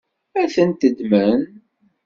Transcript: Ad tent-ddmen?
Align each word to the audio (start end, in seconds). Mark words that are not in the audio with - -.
Ad 0.41 0.49
tent-ddmen? 0.53 1.41